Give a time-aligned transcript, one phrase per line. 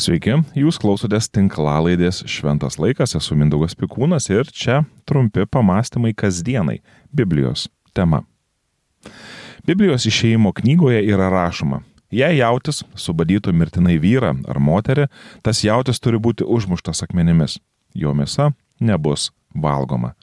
[0.00, 6.78] Sveiki, jūs klausotės tinklalaidės Šventas laikas, esu Mindaugas Pikūnas ir čia trumpi pamastymai kasdienai-
[7.16, 8.22] Biblijos tema.
[9.66, 15.08] Biblijos išeimo knygoje yra rašoma, jei jautis subadytų mirtinai vyrą ar moterį,
[15.42, 17.58] tas jautis turi būti užmuštas akmenimis,
[17.94, 20.14] jo mėsa nebus valgoma.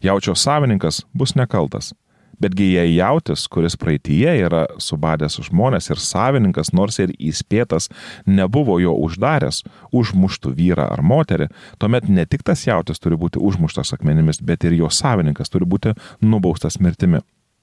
[0.00, 1.92] Jaučio savininkas bus nekaltas,
[2.40, 7.90] Betgi jei jautis, kuris praeitie yra subadęs žmonės ir savininkas, nors ir įspėtas,
[8.24, 9.62] nebuvo jo uždaręs,
[9.92, 14.78] užmuštų vyrą ar moterį, tuomet ne tik tas jautis turi būti užmuštas akmenimis, bet ir
[14.78, 15.92] jo savininkas turi būti
[16.24, 17.20] nubaustas mirtimi.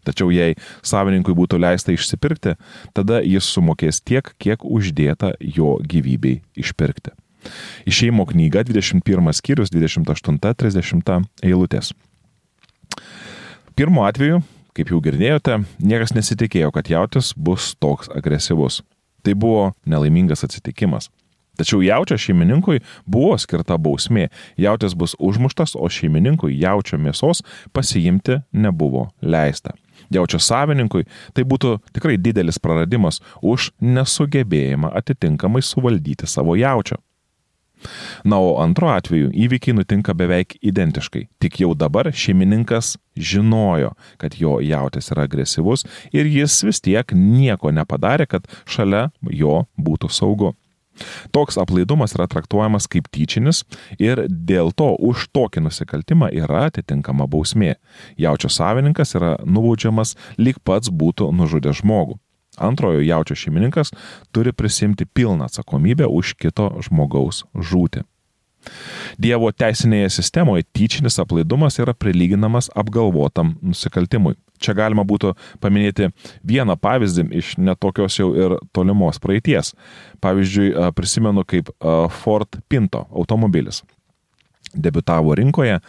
[0.07, 2.53] Tačiau jei savininkui būtų leista išsipirkti,
[2.95, 7.15] tada jis sumokės tiek, kiek uždėta jo gyvybei išpirkti.
[7.87, 11.91] Išeimo knyga 21 skyrius 28-30 eilutės.
[13.77, 14.41] Pirmu atveju
[14.77, 18.83] Kaip jau girdėjote, niekas nesitikėjo, kad jautis bus toks agresyvus.
[19.25, 21.09] Tai buvo nelaimingas atsitikimas.
[21.57, 24.27] Tačiau jaučio šeimininkui buvo skirta bausmė.
[24.61, 27.41] Jautis bus užmuštas, o šeimininkui jaučio mėsos
[27.73, 29.73] pasiimti nebuvo leista.
[30.13, 37.01] Jaučio savininkui tai būtų tikrai didelis praradimas už nesugebėjimą atitinkamai suvaldyti savo jaučio.
[38.27, 44.57] Na, o antro atveju įvykiai nutinka beveik identiškai, tik jau dabar šeimininkas žinojo, kad jo
[44.59, 50.51] jautis yra agresyvus ir jis vis tiek nieko nepadarė, kad šalia jo būtų saugu.
[51.31, 53.63] Toks aplaidumas yra traktuojamas kaip tyčinis
[53.95, 57.77] ir dėl to už tokį nusikaltimą yra atitinkama bausmė.
[58.19, 62.19] Jaučio savininkas yra nubaudžiamas lyg pats būtų nužudęs žmogų
[62.57, 63.93] antrojo jaučio šeimininkas
[64.33, 68.01] turi prisimti pilną atsakomybę už kito žmogaus žūtį.
[69.21, 74.35] Dievo teisinėje sistemoje tyčinis aplaidumas yra prilyginamas apgalvotam nusikaltimui.
[74.57, 76.09] Čia galima būtų paminėti
[76.47, 79.75] vieną pavyzdį iš netokios jau ir tolimos praeities.
[80.23, 81.69] Pavyzdžiui, prisimenu kaip
[82.21, 83.83] Ford Pinto automobilis
[84.77, 85.79] debitavo rinkoje,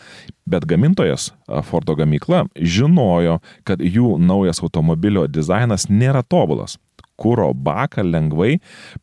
[0.47, 1.33] bet gamintojas
[1.67, 6.79] Fordo gamykla žinojo, kad jų naujas automobilio dizainas nėra tobulas.
[7.18, 8.58] Kūro baką lengvai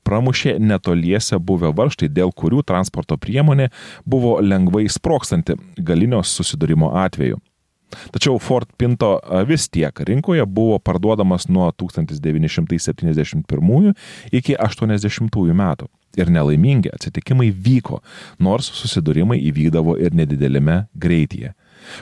[0.07, 3.69] pramušė netoliese buvę varštai, dėl kurių transporto priemonė
[4.05, 7.41] buvo lengvai sprokstanti galinio susidūrimo atveju.
[8.11, 13.93] Tačiau Ford Pinto vis tiek rinkoje buvo parduodamas nuo 1971
[14.31, 15.87] iki 1980 metų.
[16.19, 18.01] Ir nelaimingi atsitikimai vyko,
[18.39, 21.53] nors susidūrimai įvykdavo ir nedidelėme greityje.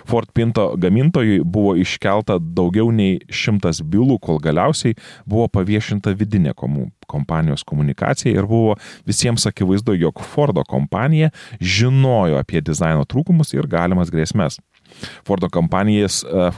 [0.05, 4.95] Ford Pinto gamintojui buvo iškelta daugiau nei šimtas bylų, kol galiausiai
[5.29, 6.53] buvo paviešinta vidinė
[7.09, 14.13] kompanijos komunikacija ir buvo visiems akivaizdu, jog Fordo kompanija žinojo apie dizaino trūkumus ir galimas
[14.13, 14.59] grėsmės.
[15.27, 16.51] Fordo kompanijas e,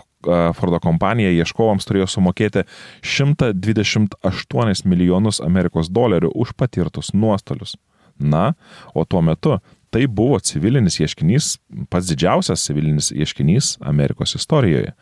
[0.58, 2.66] Fordo kompanija ieškovams turėjo sumokėti
[3.06, 7.76] 128 milijonus Amerikos dolerių už patirtus nuostolius.
[8.16, 8.54] Na,
[8.96, 9.58] o tuo metu
[9.92, 11.58] tai buvo civilinis ieškinys,
[11.92, 14.96] pats didžiausias civilinis ieškinys Amerikos istorijoje.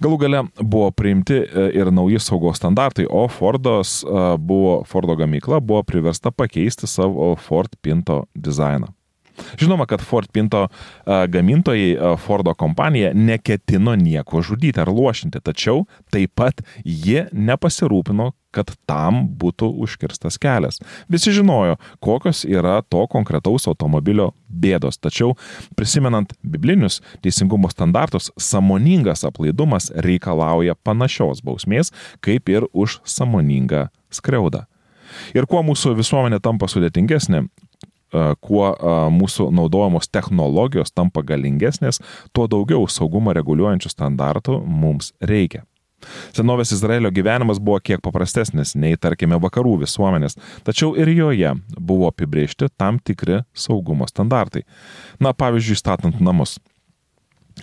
[0.00, 4.00] Galų gale buvo priimti e, ir nauji saugos standartai, o Fordos
[4.40, 8.94] buvo, Fordo gamykla buvo priversta pakeisti savo Ford Pinto dizainą.
[9.58, 10.66] Žinoma, kad Ford Pinto
[11.06, 19.22] gamintojai Fordo kompanija neketino nieko žudyti ar lošinti, tačiau taip pat jie nepasirūpino, kad tam
[19.38, 20.80] būtų užkirstas kelias.
[21.10, 25.36] Visi žinojo, kokios yra to konkretaus automobilio bėdos, tačiau
[25.78, 31.94] prisimenant biblinius teisingumo standartus, samoningas aplaidumas reikalauja panašios bausmės,
[32.24, 34.66] kaip ir už samoningą skriaudą.
[35.34, 37.44] Ir kuo mūsų visuomenė tampa sudėtingesnė,
[38.40, 38.70] kuo
[39.14, 42.02] mūsų naudojamos technologijos tampa galingesnės,
[42.36, 45.64] tuo daugiau saugumą reguliuojančių standartų mums reikia.
[46.32, 52.70] Senovės Izraelio gyvenimas buvo kiek paprastesnis nei, tarkime, vakarų visuomenės, tačiau ir joje buvo apibriežti
[52.80, 54.64] tam tikri saugumo standartai.
[55.20, 56.56] Na, pavyzdžiui, statant namus.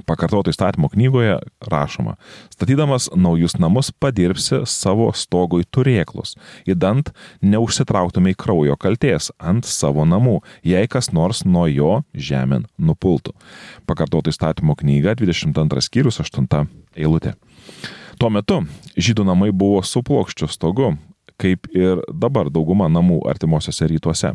[0.06, 1.38] Pakartoto įstatymo knygoje
[1.72, 2.16] rašoma,
[2.54, 6.36] statydamas naujus namus padirbsi savo stogui turėklus,
[6.70, 13.34] įdant neužsitrauktumai kraujo kalties ant savo namų, jei kas nors nuo jo žemėn nupultų.
[13.90, 16.68] Pakartoto įstatymo knyga 22 skyrius 8
[16.98, 17.36] eilutė.
[18.18, 18.64] Tuo metu
[18.98, 20.96] žydų namai buvo su plokščiu stogu,
[21.42, 24.34] kaip ir dabar dauguma namų artimuosiuose rytuose.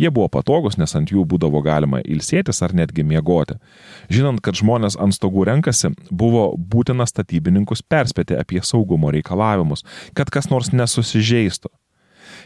[0.00, 3.58] Jie buvo patogus, nes ant jų būdavo galima ilsėtis ar netgi miegoti.
[4.10, 10.50] Žinant, kad žmonės ant stogų renkasi, buvo būtina statybininkus perspėti apie saugumo reikalavimus, kad kas
[10.50, 11.70] nors nesusižeistų.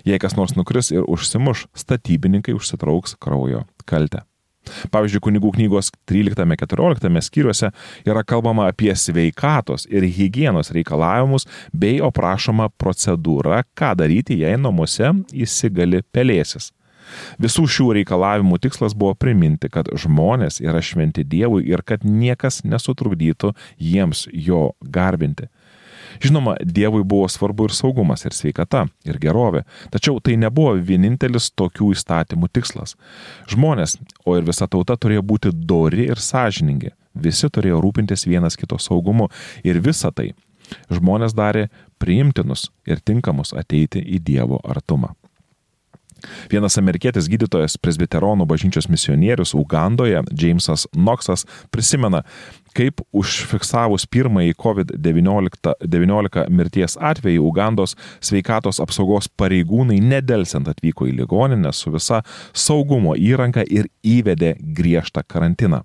[0.04, 4.24] Jei kas nors nukris ir užsimuš, statybininkai užsitrauks kraujo kaltę.
[4.94, 7.70] Pavyzdžiui, kunigų knygos 13-14 skyriuose
[8.06, 16.02] yra kalbama apie sveikatos ir hygienos reikalavimus bei aprašoma procedūra, ką daryti, jei namuose įsigali
[16.14, 16.72] pelėsis.
[17.40, 23.52] Visų šių reikalavimų tikslas buvo priminti, kad žmonės yra šventi Dievui ir kad niekas nesutrukdytų
[23.78, 25.50] jiems jo garbinti.
[26.22, 29.64] Žinoma, Dievui buvo svarbu ir saugumas, ir sveikata, ir gerovė,
[29.94, 32.96] tačiau tai nebuvo vienintelis tokių įstatymų tikslas.
[33.50, 38.78] Žmonės, o ir visa tauta turėjo būti dori ir sąžiningi, visi turėjo rūpintis vienas kito
[38.78, 39.30] saugumu
[39.64, 40.32] ir visa tai
[40.92, 41.68] žmonės darė
[42.00, 45.14] priimtinus ir tinkamus ateiti į Dievo artumą.
[46.52, 52.22] Vienas amerikietis gydytojas, presbiteronų bažnyčios misionierius Ugandoje, Jamesas Knoxas, prisimena,
[52.74, 61.94] kaip užfiksavus pirmąjį COVID-19 mirties atvejį Ugandos sveikatos apsaugos pareigūnai nedelsiant atvyko į ligoninę su
[61.94, 62.22] visa
[62.52, 65.84] saugumo įranga ir įvedė griežtą karantiną.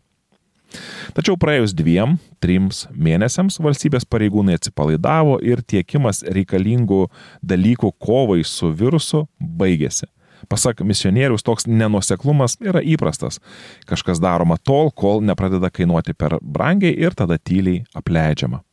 [1.17, 7.07] Tačiau praėjus dviem, trims mėnesiams valstybės pareigūnai atsipalaidavo ir tiekimas reikalingų
[7.41, 10.05] dalykų kovai su virusu baigėsi.
[10.49, 13.41] Pasak misionierius, toks nenuseklumas yra įprastas.
[13.89, 18.63] Kažkas daroma tol, kol nepradeda kainuoti per brangiai ir tada tyliai apleidžiama.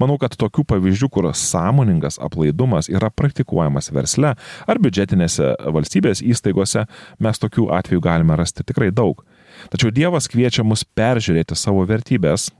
[0.00, 6.84] Manau, kad tokių pavyzdžių, kur sąmoningas aplaidumas yra praktikuojamas versle ar biudžetinėse valstybės įstaigose,
[7.22, 9.24] mes tokių atvejų galime rasti tikrai daug.
[9.72, 12.50] Tačiau Dievas kviečia mus peržiūrėti savo vertybės,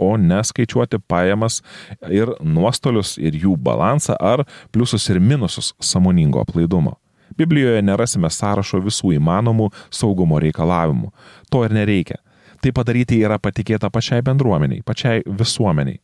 [0.00, 1.60] o neskaičiuoti pajamas
[2.08, 6.96] ir nuostolius ir jų balansą ar pliusus ir minusus samoningo aplaidumo.
[7.38, 11.12] Biblijoje nerasime sąrašo visų įmanomų saugumo reikalavimų.
[11.50, 12.20] To ir nereikia.
[12.62, 16.00] Tai padaryti yra patikėta pačiai bendruomeniai, pačiai visuomeniai.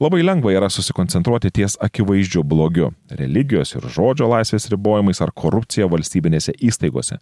[0.00, 6.54] Labai lengva yra susikoncentruoti ties akivaizdžiu blogiu- religijos ir žodžio laisvės ribojimais ar korupcija valstybinėse
[6.60, 7.18] įstaigose.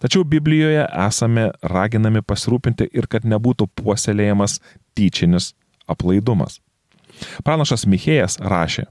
[0.00, 4.60] Tačiau Biblijoje esame raginami pasirūpinti ir kad nebūtų puoselėjamas
[4.96, 5.52] tyčinis
[5.88, 6.60] aplaidumas.
[7.44, 8.86] Pranašas Michėjas rašė,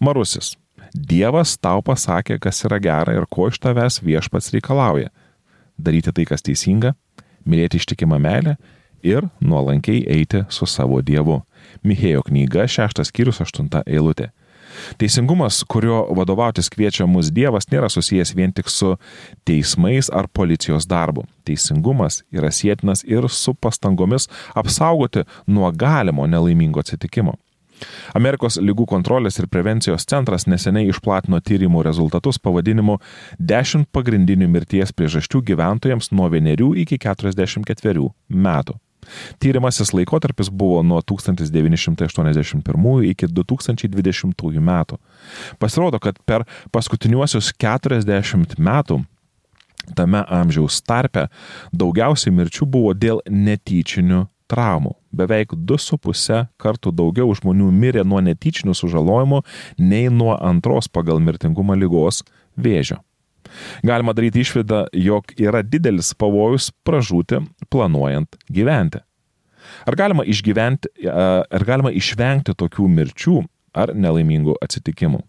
[0.00, 0.56] Marusis,
[0.92, 5.08] Dievas tau pasakė, kas yra gera ir ko iš tavęs viešpats reikalauja.
[5.80, 6.92] Daryti tai, kas teisinga,
[7.48, 8.58] mylėti ištikimą meilę
[9.02, 11.40] ir nuolankiai eiti su savo Dievu.
[11.82, 14.30] Michėjo knyga, šeštas skyrius, aštunta eilutė.
[15.00, 18.94] Teisingumas, kurio vadovautis kviečia mus Dievas, nėra susijęs vien tik su
[19.48, 21.24] teismais ar policijos darbu.
[21.48, 27.36] Teisingumas yra sėtinas ir su pastangomis apsaugoti nuo galimo nelaimingo atsitikimo.
[28.18, 32.98] Amerikos lygų kontrolės ir prevencijos centras neseniai išplatino tyrimų rezultatus pavadinimu
[33.38, 38.78] 10 pagrindinių mirties priežasčių gyventojams nuo 1 iki 44 metų.
[39.42, 44.98] Tyrimasis laikotarpis buvo nuo 1981 iki 2020 metų.
[45.58, 49.04] Pasirodo, kad per paskutiniuosius 40 metų
[49.98, 51.26] tame amžiaus tarpe
[51.74, 54.94] daugiausiai mirčių buvo dėl netyčinių traumų.
[55.16, 59.42] Beveik 2,5 kartų daugiau žmonių mirė nuo netyčinių sužalojimų
[59.80, 62.22] nei nuo antros pagal mirtingumą lygos
[62.56, 63.00] vėžio.
[63.84, 69.02] Galima daryti išvadą, jog yra didelis pavojus pražūti planuojant gyventi.
[69.86, 73.42] Ar galima, ar galima išvengti tokių mirčių
[73.78, 75.22] ar nelaimingų atsitikimų?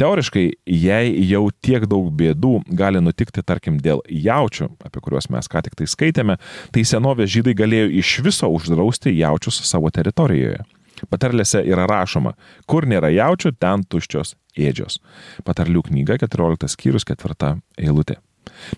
[0.00, 5.64] Teoriškai, jei jau tiek daug bėdų gali nutikti, tarkim, dėl jaučių, apie kuriuos mes ką
[5.66, 6.38] tik tai skaitėme,
[6.72, 10.62] tai senovės žydai galėjo iš viso uždrausti jaučius savo teritorijoje.
[11.10, 12.36] Patarlėse yra rašoma,
[12.70, 15.00] kur nėra jaučių, ten tuščios ėdžios.
[15.46, 18.20] Patarlių knyga 14 skyrius 4 eilutė.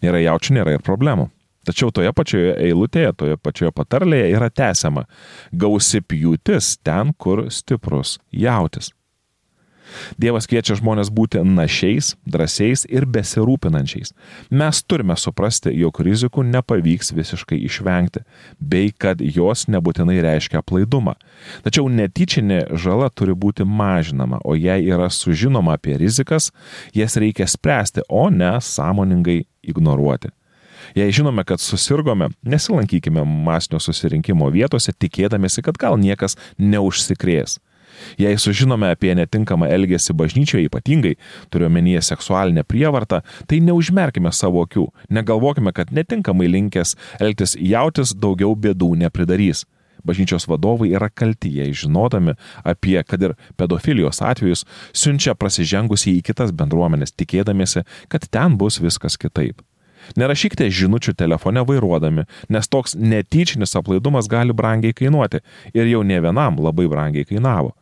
[0.03, 1.29] Nėra jaučių, nėra ir problemų.
[1.65, 5.07] Tačiau toje pačioje eilutėje, toje pačioje patarlėje yra tęsiama
[5.53, 8.91] gausi pjūtis ten, kur stiprus jautis.
[10.21, 14.15] Dievas kviečia žmonės būti našiais, drąsiais ir besirūpinančiais.
[14.51, 18.25] Mes turime suprasti, jog rizikų nepavyks visiškai išvengti,
[18.59, 21.17] bei kad jos nebūtinai reiškia aplaidumą.
[21.67, 26.51] Tačiau netyčinė žala turi būti mažinama, o jei yra sužinoma apie rizikas,
[26.95, 30.33] jas reikia spręsti, o ne sąmoningai ignoruoti.
[30.95, 37.59] Jei žinome, kad susirgome, nesilankykime masinio susirinkimo vietose, tikėdamėsi, kad gal niekas neužsikrės.
[38.21, 41.15] Jei sužinome apie netinkamą elgesį bažnyčioje ypatingai,
[41.51, 48.95] turiuomenyje seksualinę prievartą, tai neužmerkime savo akių, negalvokime, kad netinkamai linkęs elgtis jautis daugiau bėdų
[49.05, 49.65] nepridarys.
[50.05, 52.35] Bažnyčios vadovai yra kalti, jei žinodami
[52.65, 59.17] apie, kad ir pedofilijos atvejus, siunčia prasižengusiai į kitas bendruomenės, tikėdamėsi, kad ten bus viskas
[59.21, 59.65] kitaip.
[60.21, 65.41] Nerašykite žinučių telefone vairuodami, nes toks netyčinis aplaidumas gali brangiai kainuoti
[65.73, 67.73] ir jau ne vienam labai brangiai kainavo.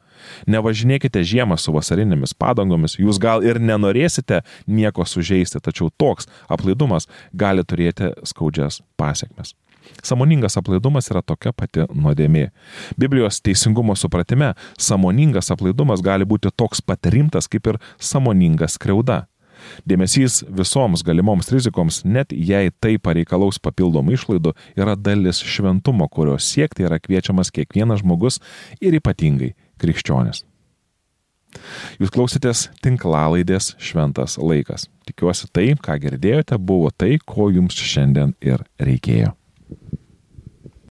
[0.51, 7.65] Nevažinėkite žiemą su vasarinėmis padangomis, jūs gal ir nenorėsite nieko sužeisti, tačiau toks aplaidumas gali
[7.65, 9.55] turėti skaudžias pasiekmes.
[10.03, 12.49] Samoningas aplaidumas yra tokia pati nuodėmė.
[12.99, 19.25] Biblijos teisingumo supratime, samoningas aplaidumas gali būti toks pat rimtas kaip ir samoningas kreuda.
[19.87, 26.89] Dėmesys visoms galimoms rizikoms, net jei tai pareikalaus papildomų išlaidų, yra dalis šventumo, kurio siekti
[26.89, 28.41] yra kviečiamas kiekvienas žmogus
[28.81, 29.53] ir ypatingai
[29.83, 30.45] krikščionis.
[32.01, 34.89] Jūs klausėtės tinklalaidės šventas laikas.
[35.09, 39.35] Tikiuosi tai, ką girdėjote, buvo tai, ko jums šiandien ir reikėjo.